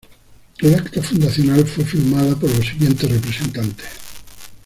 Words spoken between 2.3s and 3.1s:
por los siguientes